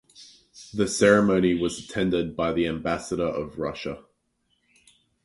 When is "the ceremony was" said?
0.73-1.77